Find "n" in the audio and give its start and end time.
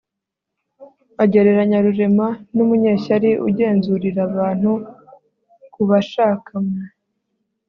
2.55-2.57